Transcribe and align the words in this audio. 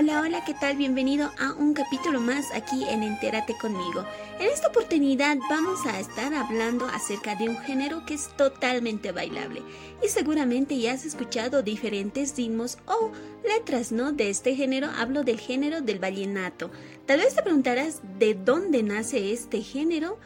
Hola, 0.00 0.22
hola, 0.22 0.44
¿qué 0.46 0.54
tal? 0.54 0.78
Bienvenido 0.78 1.30
a 1.38 1.52
un 1.52 1.74
capítulo 1.74 2.22
más 2.22 2.46
aquí 2.54 2.84
en 2.88 3.02
Entérate 3.02 3.54
conmigo. 3.58 4.02
En 4.38 4.46
esta 4.46 4.68
oportunidad 4.68 5.36
vamos 5.50 5.84
a 5.84 6.00
estar 6.00 6.32
hablando 6.32 6.86
acerca 6.86 7.34
de 7.34 7.50
un 7.50 7.58
género 7.58 8.06
que 8.06 8.14
es 8.14 8.28
totalmente 8.34 9.12
bailable 9.12 9.60
y 10.02 10.08
seguramente 10.08 10.78
ya 10.78 10.94
has 10.94 11.04
escuchado 11.04 11.62
diferentes 11.62 12.34
ritmos 12.34 12.78
o 12.86 13.10
letras, 13.46 13.92
¿no? 13.92 14.12
De 14.12 14.30
este 14.30 14.56
género 14.56 14.88
hablo 14.96 15.22
del 15.22 15.38
género 15.38 15.82
del 15.82 15.98
vallenato. 15.98 16.70
Tal 17.04 17.20
vez 17.20 17.34
te 17.34 17.42
preguntarás 17.42 18.00
de 18.18 18.32
dónde 18.32 18.82
nace 18.82 19.34
este 19.34 19.60
género. 19.60 20.18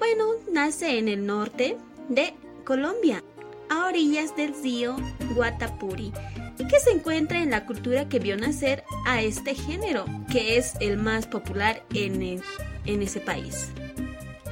Bueno, 0.00 0.24
nace 0.50 0.98
en 0.98 1.06
el 1.06 1.24
norte 1.24 1.76
de 2.08 2.34
Colombia, 2.64 3.22
a 3.68 3.86
orillas 3.86 4.34
del 4.34 4.60
río 4.60 4.96
Guatapuri 5.36 6.12
y 6.60 6.68
que 6.68 6.78
se 6.78 6.90
encuentra 6.90 7.42
en 7.42 7.50
la 7.50 7.64
cultura 7.64 8.08
que 8.08 8.18
vio 8.18 8.36
nacer 8.36 8.84
a 9.06 9.22
este 9.22 9.54
género, 9.54 10.04
que 10.30 10.58
es 10.58 10.74
el 10.80 10.98
más 10.98 11.26
popular 11.26 11.82
en, 11.94 12.42
en 12.84 13.02
ese 13.02 13.20
país, 13.20 13.68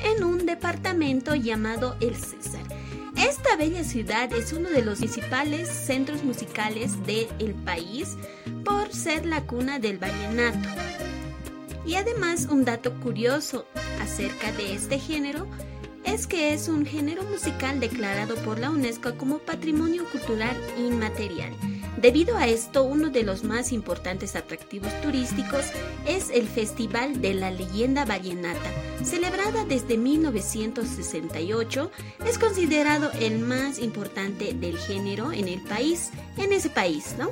en 0.02 0.24
un 0.24 0.46
departamento 0.46 1.34
llamado 1.34 1.96
El 2.00 2.16
César. 2.16 2.62
Esta 3.16 3.56
bella 3.56 3.84
ciudad 3.84 4.32
es 4.32 4.54
uno 4.54 4.70
de 4.70 4.82
los 4.82 4.98
principales 4.98 5.68
centros 5.68 6.24
musicales 6.24 7.04
del 7.04 7.54
país 7.64 8.16
por 8.64 8.92
ser 8.94 9.26
la 9.26 9.42
cuna 9.42 9.78
del 9.78 9.98
vallenato. 9.98 10.68
Y 11.84 11.96
además 11.96 12.46
un 12.50 12.64
dato 12.64 12.98
curioso 13.00 13.66
acerca 14.00 14.50
de 14.52 14.72
este 14.72 14.98
género 14.98 15.46
es 16.04 16.26
que 16.26 16.54
es 16.54 16.68
un 16.68 16.86
género 16.86 17.22
musical 17.24 17.80
declarado 17.80 18.34
por 18.36 18.58
la 18.58 18.70
UNESCO 18.70 19.18
como 19.18 19.38
Patrimonio 19.40 20.04
Cultural 20.10 20.56
Inmaterial. 20.78 21.52
Debido 22.00 22.36
a 22.36 22.46
esto, 22.46 22.84
uno 22.84 23.10
de 23.10 23.24
los 23.24 23.42
más 23.42 23.72
importantes 23.72 24.36
atractivos 24.36 24.92
turísticos 25.00 25.64
es 26.06 26.30
el 26.30 26.46
Festival 26.46 27.20
de 27.20 27.34
la 27.34 27.50
Leyenda 27.50 28.04
Vallenata, 28.04 28.70
celebrada 29.02 29.64
desde 29.64 29.98
1968, 29.98 31.90
es 32.24 32.38
considerado 32.38 33.10
el 33.18 33.40
más 33.40 33.80
importante 33.80 34.54
del 34.54 34.78
género 34.78 35.32
en 35.32 35.48
el 35.48 35.60
país, 35.62 36.10
en 36.36 36.52
ese 36.52 36.70
país, 36.70 37.16
¿no? 37.18 37.30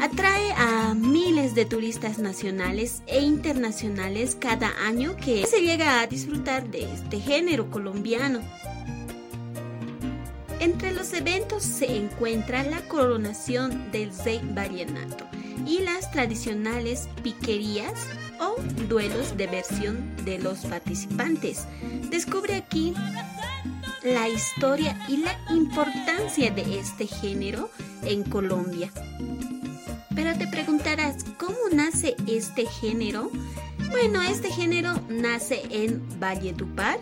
atrae 0.00 0.52
a 0.56 0.94
miles 0.94 1.54
de 1.54 1.64
turistas 1.64 2.18
nacionales 2.18 3.02
e 3.06 3.20
internacionales 3.20 4.36
cada 4.38 4.70
año 4.86 5.16
que 5.16 5.46
se 5.46 5.60
llega 5.60 6.00
a 6.00 6.06
disfrutar 6.06 6.68
de 6.68 6.92
este 6.92 7.20
género 7.20 7.70
colombiano. 7.70 8.40
Entre 10.60 10.92
los 10.92 11.12
eventos 11.12 11.62
se 11.62 11.96
encuentra 11.96 12.62
la 12.64 12.80
coronación 12.82 13.90
del 13.92 14.10
Rey 14.24 14.40
Vallenato 14.42 15.24
y 15.66 15.80
las 15.80 16.10
tradicionales 16.10 17.08
piquerías 17.22 18.06
o 18.40 18.60
duelos 18.88 19.36
de 19.36 19.46
versión 19.46 20.16
de 20.24 20.38
los 20.38 20.60
participantes. 20.60 21.66
Descubre 22.10 22.54
aquí 22.54 22.94
la 24.02 24.28
historia 24.28 24.98
y 25.08 25.18
la 25.18 25.38
importancia 25.50 26.50
de 26.50 26.78
este 26.78 27.06
género 27.06 27.70
en 28.02 28.24
Colombia. 28.24 28.90
Pero 30.14 30.36
te 30.36 30.46
preguntarás, 30.48 31.24
¿cómo 31.38 31.56
nace 31.72 32.16
este 32.26 32.66
género? 32.66 33.30
Bueno, 33.90 34.20
este 34.22 34.50
género 34.50 35.00
nace 35.08 35.62
en 35.70 36.02
Valledupar, 36.18 36.98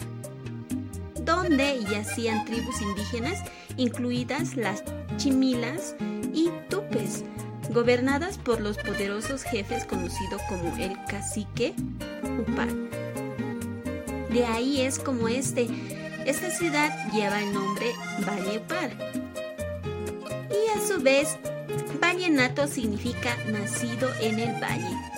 donde 1.49 1.81
yacían 1.85 2.45
tribus 2.45 2.81
indígenas, 2.83 3.39
incluidas 3.77 4.57
las 4.57 4.83
chimilas 5.17 5.95
y 6.35 6.51
tupes, 6.69 7.23
gobernadas 7.71 8.37
por 8.37 8.61
los 8.61 8.77
poderosos 8.79 9.45
jefes 9.45 9.85
conocidos 9.85 10.43
como 10.49 10.77
el 10.77 10.97
cacique 11.07 11.73
Upar. 12.41 12.69
De 14.29 14.45
ahí 14.45 14.81
es 14.81 14.99
como 14.99 15.29
este, 15.29 15.69
esta 16.25 16.51
ciudad 16.51 17.13
lleva 17.13 17.41
el 17.41 17.53
nombre 17.55 17.93
Valledupar. 18.27 18.91
Y 20.51 20.77
a 20.77 20.85
su 20.85 21.01
vez 21.01 21.37
Vallenato 22.01 22.67
significa 22.67 23.37
nacido 23.53 24.11
en 24.21 24.41
el 24.41 24.53
valle. 24.61 25.16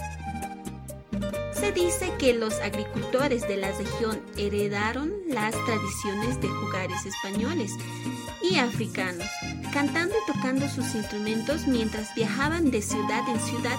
Se 1.68 1.74
dice 1.74 2.10
que 2.18 2.32
los 2.32 2.54
agricultores 2.60 3.46
de 3.46 3.58
la 3.58 3.70
región 3.72 4.18
heredaron 4.38 5.12
las 5.28 5.54
tradiciones 5.66 6.40
de 6.40 6.48
jugares 6.48 7.04
españoles 7.04 7.72
y 8.40 8.56
africanos, 8.56 9.26
cantando 9.70 10.14
y 10.14 10.32
tocando 10.32 10.66
sus 10.70 10.94
instrumentos 10.94 11.66
mientras 11.66 12.14
viajaban 12.14 12.70
de 12.70 12.80
ciudad 12.80 13.22
en 13.28 13.38
ciudad, 13.38 13.78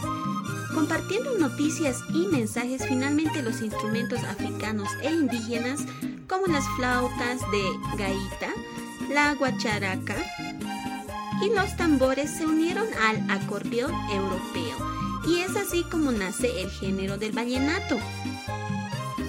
compartiendo 0.76 1.36
noticias 1.40 1.98
y 2.14 2.28
mensajes. 2.28 2.86
Finalmente 2.88 3.42
los 3.42 3.60
instrumentos 3.60 4.24
africanos 4.24 4.88
e 5.02 5.10
indígenas, 5.12 5.82
como 6.28 6.46
las 6.46 6.66
flautas 6.76 7.40
de 7.50 7.64
gaita, 7.98 8.54
la 9.12 9.34
guacharaca, 9.34 10.16
y 11.42 11.50
los 11.56 11.76
tambores 11.76 12.30
se 12.30 12.46
unieron 12.46 12.86
al 13.02 13.32
acordeón 13.32 13.96
europeo 14.12 14.99
y 15.28 15.40
es 15.40 15.56
así 15.56 15.84
como 15.84 16.12
nace 16.12 16.62
el 16.62 16.70
género 16.70 17.18
del 17.18 17.32
vallenato. 17.32 17.98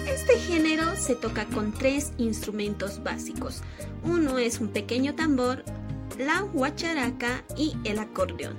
Este 0.07 0.39
género 0.39 0.95
se 0.95 1.15
toca 1.15 1.45
con 1.45 1.71
tres 1.71 2.11
instrumentos 2.17 3.03
básicos. 3.03 3.61
Uno 4.03 4.37
es 4.37 4.59
un 4.59 4.69
pequeño 4.69 5.15
tambor, 5.15 5.63
la 6.17 6.41
guacharaca 6.41 7.43
y 7.57 7.75
el 7.83 7.99
acordeón. 7.99 8.55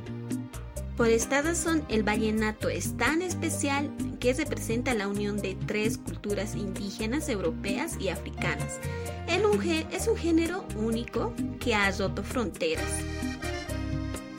Por 0.97 1.09
esta 1.09 1.43
razón, 1.43 1.84
el 1.88 2.03
vallenato 2.03 2.69
es 2.69 2.97
tan 2.97 3.22
especial 3.22 3.91
que 4.20 4.34
representa 4.34 4.94
la 4.94 5.09
unión 5.09 5.38
de 5.38 5.56
tres 5.66 5.99
culturas 5.99 6.54
indígenas, 6.54 7.28
europeas 7.28 7.97
y 7.99 8.09
africanas. 8.09 8.78
El 9.26 9.43
es 9.91 10.09
un 10.09 10.16
género 10.16 10.64
único 10.76 11.32
que 11.59 11.75
ha 11.75 11.91
roto 11.93 12.22
fronteras. 12.22 12.91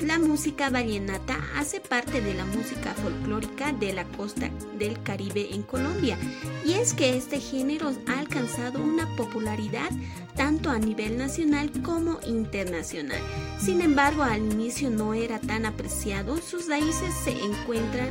La 0.06 0.20
música 0.20 0.70
vallenata 0.70 1.38
hace 1.56 1.80
parte 1.80 2.20
de 2.20 2.34
la 2.34 2.46
música 2.46 2.94
folclórica 2.94 3.72
de 3.72 3.94
la 3.94 4.04
costa 4.04 4.50
del 4.78 5.02
Caribe 5.02 5.54
en 5.54 5.64
Colombia 5.64 6.18
y 6.66 6.74
es 6.74 6.94
que 6.94 7.16
este 7.16 7.40
género 7.40 7.94
ha 8.08 8.20
alcanzado 8.20 8.84
una 8.84 9.08
popularidad 9.16 9.90
tanto 10.36 10.70
a 10.70 10.78
nivel 10.78 11.18
nacional 11.18 11.72
como 11.84 12.20
internacional. 12.28 13.22
Sin 13.58 13.80
embargo, 13.80 14.24
al 14.24 14.42
inicio 14.42 14.90
no 14.90 15.14
era 15.14 15.40
tan 15.40 15.66
apreciado, 15.66 16.36
sus 16.38 16.68
raíces 16.68 17.14
se 17.24 17.32
encuentran 17.32 18.10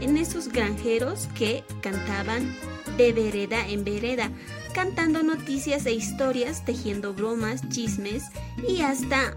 en 0.00 0.16
esos 0.16 0.48
granjeros 0.48 1.28
que 1.34 1.62
cantaban 1.82 2.56
de 2.96 3.12
vereda 3.12 3.68
en 3.68 3.84
vereda, 3.84 4.30
cantando 4.74 5.22
noticias 5.22 5.84
e 5.84 5.92
historias, 5.92 6.64
tejiendo 6.64 7.12
bromas, 7.12 7.68
chismes 7.68 8.24
y 8.66 8.80
hasta 8.80 9.36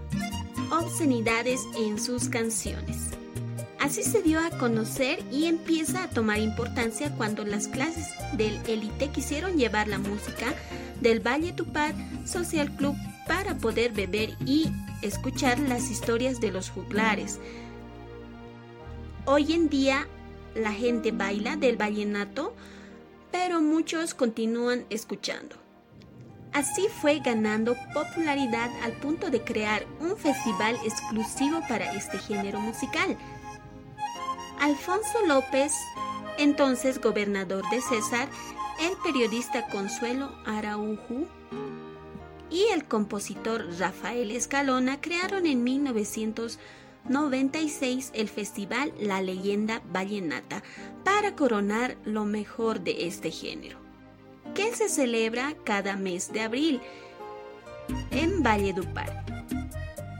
obscenidades 0.70 1.60
en 1.76 2.00
sus 2.00 2.28
canciones. 2.28 3.10
Así 3.78 4.02
se 4.02 4.22
dio 4.22 4.40
a 4.40 4.50
conocer 4.50 5.20
y 5.30 5.44
empieza 5.46 6.04
a 6.04 6.10
tomar 6.10 6.40
importancia 6.40 7.14
cuando 7.16 7.44
las 7.44 7.68
clases 7.68 8.08
del 8.32 8.60
élite 8.66 9.08
quisieron 9.10 9.56
llevar 9.56 9.88
la 9.88 9.98
música 9.98 10.46
del 11.00 11.20
Valle 11.20 11.52
Tupar 11.52 11.94
Social 12.26 12.74
Club 12.76 12.96
para 13.26 13.56
poder 13.56 13.92
beber 13.92 14.36
y 14.44 14.70
escuchar 15.02 15.58
las 15.60 15.90
historias 15.90 16.40
de 16.40 16.50
los 16.50 16.70
juglares. 16.70 17.38
Hoy 19.26 19.52
en 19.52 19.68
día 19.68 20.08
la 20.54 20.72
gente 20.72 21.12
baila 21.12 21.56
del 21.56 21.76
vallenato, 21.76 22.54
pero 23.30 23.60
muchos 23.60 24.14
continúan 24.14 24.86
escuchando. 24.90 25.67
Así 26.52 26.88
fue 27.00 27.20
ganando 27.20 27.76
popularidad 27.92 28.70
al 28.82 28.92
punto 28.92 29.30
de 29.30 29.42
crear 29.42 29.86
un 30.00 30.16
festival 30.16 30.76
exclusivo 30.84 31.60
para 31.68 31.92
este 31.92 32.18
género 32.18 32.60
musical. 32.60 33.16
Alfonso 34.60 35.24
López, 35.26 35.72
entonces 36.38 37.00
gobernador 37.00 37.64
de 37.70 37.80
César, 37.80 38.28
el 38.80 38.92
periodista 39.04 39.66
Consuelo 39.68 40.32
Araujo 40.46 41.26
y 42.50 42.64
el 42.72 42.84
compositor 42.84 43.66
Rafael 43.78 44.30
Escalona 44.30 45.00
crearon 45.00 45.46
en 45.46 45.64
1996 45.64 48.10
el 48.14 48.28
festival 48.28 48.92
La 48.98 49.20
Leyenda 49.20 49.82
Vallenata 49.92 50.62
para 51.04 51.36
coronar 51.36 51.98
lo 52.04 52.24
mejor 52.24 52.80
de 52.80 53.06
este 53.06 53.30
género 53.30 53.87
que 54.54 54.74
se 54.74 54.88
celebra 54.88 55.54
cada 55.64 55.96
mes 55.96 56.32
de 56.32 56.40
abril 56.40 56.80
en 58.10 58.42
Valledupar 58.42 59.24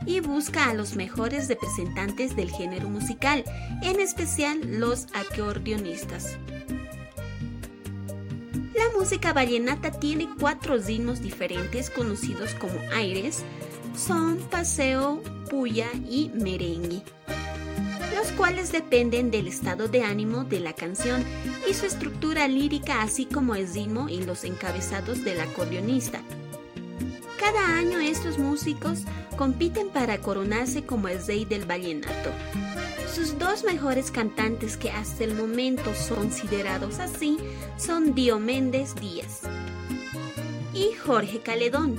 y 0.07 0.21
busca 0.21 0.71
a 0.71 0.75
los 0.75 0.97
mejores 0.97 1.49
representantes 1.49 2.35
del 2.35 2.51
género 2.51 2.89
musical, 2.89 3.45
en 3.83 4.01
especial 4.01 4.59
los 4.81 5.07
acordeonistas. 5.15 6.39
La 8.75 8.99
música 8.99 9.33
vallenata 9.33 9.91
tiene 9.91 10.29
cuatro 10.41 10.79
ritmos 10.79 11.21
diferentes 11.21 11.91
conocidos 11.91 12.55
como 12.55 12.79
aires, 12.95 13.45
son, 13.95 14.39
paseo, 14.51 15.21
puya 15.51 15.89
y 16.09 16.31
merengue. 16.35 17.03
Cuales 18.39 18.71
dependen 18.71 19.33
del 19.33 19.49
estado 19.49 19.89
de 19.89 20.05
ánimo 20.05 20.45
de 20.45 20.61
la 20.61 20.73
canción 20.73 21.25
y 21.69 21.75
su 21.75 21.87
estructura 21.87 22.47
lírica, 22.47 23.03
así 23.03 23.27
como 23.27 23.57
el 23.57 23.67
ritmo 23.67 24.09
y 24.09 24.23
los 24.23 24.45
encabezados 24.45 25.25
del 25.25 25.41
acordeonista. 25.41 26.23
Cada 27.41 27.77
año 27.77 27.99
estos 27.99 28.39
músicos 28.39 29.01
compiten 29.37 29.89
para 29.89 30.19
coronarse 30.19 30.87
como 30.87 31.09
el 31.09 31.21
rey 31.27 31.47
del 31.47 31.65
vallenato. 31.65 32.31
Sus 33.13 33.37
dos 33.41 33.65
mejores 33.65 34.13
cantantes 34.13 34.77
que 34.77 34.93
hasta 34.93 35.25
el 35.25 35.35
momento 35.35 35.93
son 35.95 36.29
considerados 36.29 37.01
así 37.01 37.39
son 37.77 38.15
Dioméndez 38.15 38.95
Díaz 38.95 39.41
y 40.73 40.93
Jorge 41.05 41.41
Caledón, 41.41 41.97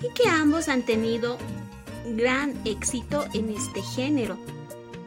y 0.00 0.14
que 0.14 0.28
ambos 0.28 0.68
han 0.68 0.82
tenido 0.82 1.38
gran 2.16 2.54
éxito 2.64 3.26
en 3.34 3.50
este 3.50 3.82
género 3.82 4.38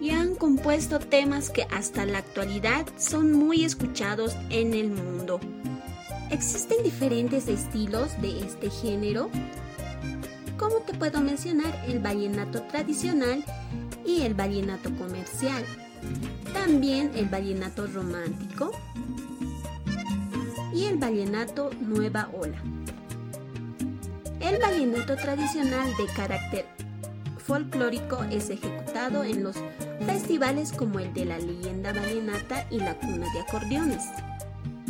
y 0.05 0.11
han 0.11 0.35
compuesto 0.35 0.99
temas 0.99 1.49
que 1.49 1.63
hasta 1.71 2.05
la 2.05 2.19
actualidad 2.19 2.85
son 2.95 3.31
muy 3.31 3.65
escuchados 3.65 4.35
en 4.51 4.75
el 4.75 4.91
mundo. 4.91 5.39
Existen 6.29 6.83
diferentes 6.83 7.47
estilos 7.47 8.11
de 8.21 8.41
este 8.41 8.69
género, 8.69 9.31
como 10.57 10.75
te 10.81 10.93
puedo 10.93 11.21
mencionar 11.21 11.73
el 11.87 11.97
vallenato 11.97 12.61
tradicional 12.67 13.43
y 14.05 14.21
el 14.21 14.35
vallenato 14.35 14.95
comercial, 14.95 15.65
también 16.53 17.09
el 17.15 17.25
vallenato 17.25 17.87
romántico 17.87 18.73
y 20.71 20.85
el 20.85 20.99
vallenato 20.99 21.71
nueva 21.81 22.29
ola. 22.31 22.61
El 24.39 24.59
vallenato 24.59 25.15
tradicional 25.15 25.89
de 25.97 26.05
carácter 26.15 26.65
folclórico 27.39 28.23
es 28.31 28.51
ejecutado 28.51 29.23
en 29.23 29.43
los 29.43 29.55
festivales 30.06 30.71
como 30.71 31.00
el 31.00 31.13
de 31.13 31.25
la 31.25 31.38
leyenda 31.38 31.94
vallenata 31.94 32.68
y 32.69 32.80
la 32.80 32.95
cuna 32.95 33.27
de 33.33 33.39
acordeones. 33.42 34.03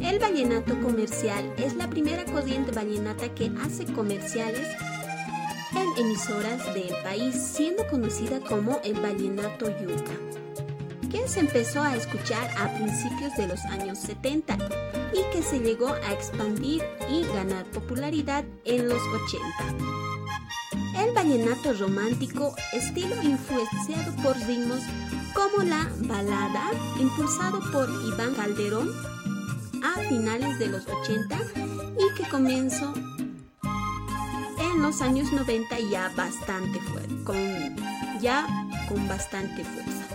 El 0.02 0.20
vallenato 0.20 0.80
comercial 0.82 1.54
es 1.58 1.76
la 1.76 1.90
primera 1.90 2.26
corriente 2.26 2.72
vallenata 2.72 3.34
que 3.34 3.52
hace 3.64 3.86
comerciales 3.86 4.68
en 5.76 6.06
emisoras 6.06 6.74
del 6.74 6.94
país, 7.04 7.36
siendo 7.36 7.88
conocida 7.88 8.40
como 8.40 8.80
el 8.84 9.00
vallenato 9.00 9.68
yuca, 9.68 10.14
que 11.10 11.28
se 11.28 11.40
empezó 11.40 11.82
a 11.82 11.96
escuchar 11.96 12.50
a 12.58 12.74
principios 12.76 13.36
de 13.36 13.48
los 13.48 13.60
años 13.66 13.98
70 14.00 14.58
y 15.14 15.34
que 15.34 15.42
se 15.42 15.60
llegó 15.60 15.88
a 15.88 16.14
expandir 16.14 16.84
y 17.10 17.24
ganar 17.34 17.66
popularidad 17.66 18.44
en 18.66 18.90
los 18.90 19.02
80. 19.02 20.05
Vallenato 21.26 21.74
romántico, 21.74 22.56
estilo 22.72 23.16
influenciado 23.24 24.16
por 24.22 24.38
ritmos 24.46 24.82
como 25.34 25.64
la 25.64 25.90
balada, 26.02 26.70
impulsado 27.00 27.60
por 27.72 27.90
Iván 27.90 28.36
Calderón 28.36 28.92
a 29.84 30.00
finales 30.02 30.60
de 30.60 30.68
los 30.68 30.86
80 30.86 31.36
y 31.98 32.16
que 32.16 32.30
comenzó 32.30 32.94
en 34.60 34.82
los 34.84 35.02
años 35.02 35.34
90 35.34 35.80
ya 35.90 36.10
bastante 36.16 36.80
fuerte, 36.80 37.24
con, 37.24 38.22
ya 38.22 38.46
con 38.88 39.08
bastante 39.08 39.66
fuerza. 39.66 40.06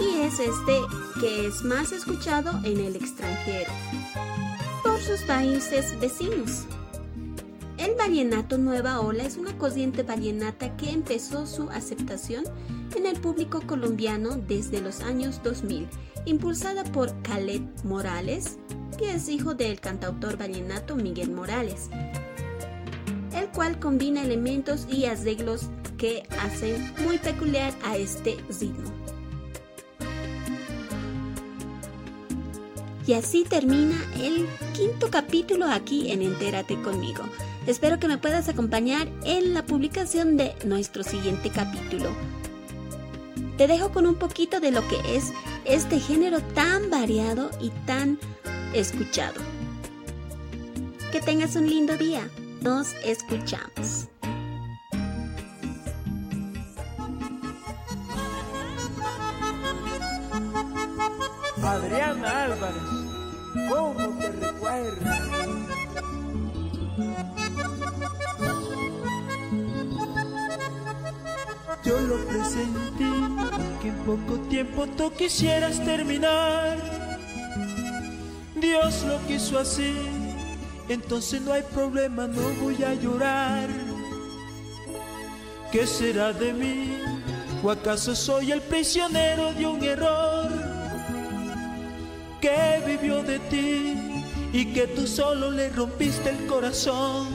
Y 0.00 0.22
es 0.22 0.40
este 0.40 0.80
que 1.20 1.48
es 1.48 1.62
más 1.64 1.92
escuchado 1.92 2.50
en 2.64 2.80
el 2.80 2.96
extranjero 2.96 3.70
por 4.82 4.98
sus 5.02 5.20
países 5.24 6.00
vecinos. 6.00 6.64
El 7.86 7.94
vallenato 7.94 8.58
Nueva 8.58 8.98
Ola 8.98 9.22
es 9.22 9.36
una 9.36 9.56
corriente 9.58 10.02
vallenata 10.02 10.76
que 10.76 10.90
empezó 10.90 11.46
su 11.46 11.70
aceptación 11.70 12.42
en 12.96 13.06
el 13.06 13.20
público 13.20 13.60
colombiano 13.64 14.30
desde 14.30 14.80
los 14.80 15.02
años 15.02 15.40
2000, 15.44 15.86
impulsada 16.24 16.82
por 16.82 17.14
Khaled 17.22 17.62
Morales, 17.84 18.58
que 18.98 19.12
es 19.12 19.28
hijo 19.28 19.54
del 19.54 19.78
cantautor 19.78 20.36
vallenato 20.36 20.96
Miguel 20.96 21.30
Morales, 21.30 21.88
el 23.32 23.46
cual 23.50 23.78
combina 23.78 24.24
elementos 24.24 24.88
y 24.90 25.04
arreglos 25.04 25.70
que 25.96 26.24
hacen 26.40 26.92
muy 27.04 27.18
peculiar 27.18 27.72
a 27.84 27.96
este 27.96 28.36
ritmo. 28.58 29.05
Y 33.06 33.12
así 33.12 33.44
termina 33.44 33.96
el 34.20 34.48
quinto 34.74 35.10
capítulo 35.10 35.66
aquí 35.66 36.10
en 36.10 36.22
Entérate 36.22 36.80
conmigo. 36.82 37.22
Espero 37.66 38.00
que 38.00 38.08
me 38.08 38.18
puedas 38.18 38.48
acompañar 38.48 39.06
en 39.24 39.54
la 39.54 39.64
publicación 39.64 40.36
de 40.36 40.54
nuestro 40.64 41.04
siguiente 41.04 41.50
capítulo. 41.50 42.10
Te 43.56 43.68
dejo 43.68 43.92
con 43.92 44.06
un 44.06 44.16
poquito 44.16 44.58
de 44.58 44.72
lo 44.72 44.86
que 44.88 44.96
es 45.16 45.32
este 45.64 46.00
género 46.00 46.40
tan 46.40 46.90
variado 46.90 47.50
y 47.60 47.70
tan 47.86 48.18
escuchado. 48.74 49.40
Que 51.12 51.20
tengas 51.20 51.54
un 51.54 51.68
lindo 51.68 51.96
día. 51.96 52.28
Nos 52.60 52.92
escuchamos. 53.04 54.08
Adriana 61.66 62.44
Álvarez, 62.44 62.82
¿cómo 63.68 64.18
te 64.18 64.30
recuerdo? 64.30 65.10
Yo 71.82 72.00
lo 72.00 72.16
presentí, 72.26 73.10
que 73.82 73.88
en 73.88 73.96
poco 74.04 74.38
tiempo 74.48 74.86
tú 74.96 75.12
quisieras 75.12 75.84
terminar. 75.84 76.78
Dios 78.54 79.04
lo 79.04 79.18
quiso 79.26 79.58
así, 79.58 79.94
entonces 80.88 81.42
no 81.42 81.52
hay 81.52 81.62
problema, 81.62 82.28
no 82.28 82.42
voy 82.62 82.80
a 82.84 82.94
llorar. 82.94 83.68
¿Qué 85.72 85.84
será 85.84 86.32
de 86.32 86.52
mí? 86.52 86.98
¿O 87.62 87.70
acaso 87.72 88.14
soy 88.14 88.52
el 88.52 88.62
prisionero 88.62 89.52
de 89.52 89.66
un 89.66 89.82
error? 89.82 90.45
De 92.96 93.38
ti 93.50 94.24
y 94.54 94.72
que 94.72 94.86
tú 94.86 95.06
solo 95.06 95.50
le 95.50 95.68
rompiste 95.68 96.30
el 96.30 96.46
corazón. 96.46 97.28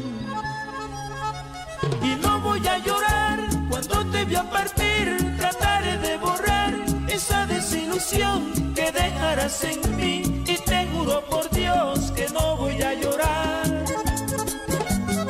Y 2.02 2.16
no 2.20 2.42
voy 2.42 2.66
a 2.68 2.80
llorar 2.80 3.40
cuando 3.70 4.04
te 4.08 4.26
vi 4.26 4.36
a 4.36 4.50
partir, 4.50 5.38
trataré 5.38 6.00
de 6.00 6.18
borrar 6.18 6.74
esa 7.08 7.46
desilusión 7.46 8.74
que 8.74 8.92
dejarás 8.92 9.64
en 9.64 9.96
mí. 9.96 10.44
Y 10.48 10.58
te 10.66 10.88
juro 10.88 11.24
por 11.30 11.48
Dios 11.52 12.12
que 12.16 12.28
no 12.30 12.58
voy 12.58 12.82
a 12.82 12.96
llorar. 12.96 13.86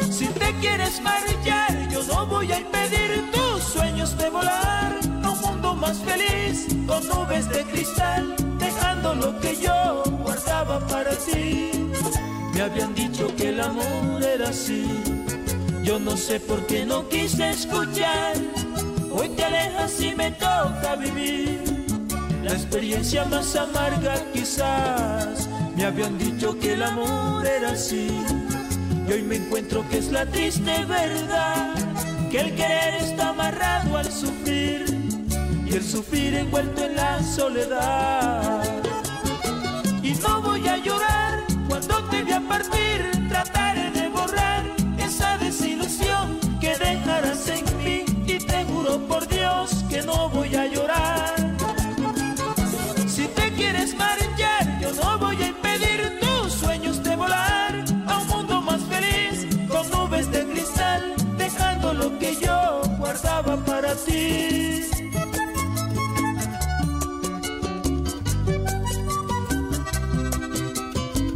Si 0.09 0.27
te 0.27 0.53
quieres 0.61 1.01
marchar, 1.01 1.89
yo 1.89 2.03
no 2.03 2.25
voy 2.25 2.53
a 2.53 2.59
impedir 2.59 3.29
tus 3.33 3.63
sueños 3.63 4.17
de 4.17 4.29
volar 4.29 4.97
a 5.23 5.29
un 5.29 5.41
mundo 5.41 5.75
más 5.75 5.97
feliz, 5.99 6.67
con 6.87 7.05
nubes 7.09 7.49
de 7.49 7.63
cristal, 7.65 8.33
dejando 8.57 9.13
lo 9.13 9.37
que 9.41 9.57
yo 9.57 10.10
Me 12.53 12.61
habían 12.61 12.93
dicho 12.93 13.35
que 13.35 13.49
el 13.49 13.61
amor 13.61 14.23
era 14.23 14.49
así 14.49 14.85
yo 15.83 15.99
no 15.99 16.15
sé 16.15 16.39
por 16.39 16.65
qué 16.67 16.85
no 16.85 17.09
quise 17.09 17.49
escuchar. 17.49 18.35
Hoy 19.11 19.29
te 19.29 19.43
alejas 19.43 19.99
y 19.99 20.15
me 20.15 20.31
toca 20.31 20.95
vivir 20.95 21.61
la 22.43 22.53
experiencia 22.53 23.25
más 23.25 23.55
amarga 23.55 24.15
quizás. 24.31 25.49
Me 25.75 25.85
habían 25.85 26.17
dicho 26.17 26.57
que 26.59 26.73
el 26.73 26.83
amor 26.83 27.45
era 27.45 27.71
así. 27.71 28.09
Y 29.07 29.11
hoy 29.11 29.23
me 29.23 29.37
encuentro 29.37 29.83
que 29.89 29.97
es 29.97 30.11
la 30.11 30.25
triste 30.25 30.85
verdad. 30.85 31.75
Que 32.29 32.41
el 32.41 32.55
querer 32.55 32.95
está 33.01 33.29
amarrado 33.29 33.97
al 33.97 34.11
sufrir. 34.11 34.85
Y 35.65 35.73
el 35.73 35.83
sufrir 35.83 36.35
envuelto 36.35 36.85
en 36.85 36.95
la 36.95 37.23
soledad 37.23 38.70
a 40.71 40.77
llorar 40.77 41.43
cuando 41.67 42.01
te 42.09 42.23
voy 42.23 42.31
a 42.31 42.39
partir. 42.39 43.27
Trataré 43.27 43.91
de 43.91 44.07
borrar 44.07 44.63
esa 44.97 45.37
desilusión 45.37 46.39
que 46.61 46.77
dejarás 46.77 47.47
en 47.49 47.65
mí. 47.83 48.05
Y 48.25 48.37
te 48.37 48.63
juro 48.65 48.99
por 49.07 49.27
Dios 49.27 49.83
que 49.89 50.01
no 50.01 50.29
voy 50.29 50.55
a 50.55 50.65
llorar. 50.67 50.90